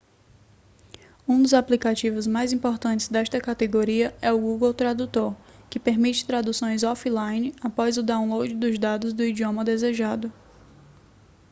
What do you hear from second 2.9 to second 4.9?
desta categoria é o google